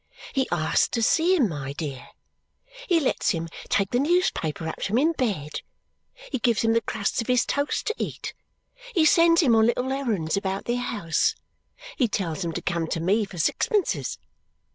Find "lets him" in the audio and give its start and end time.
2.99-3.47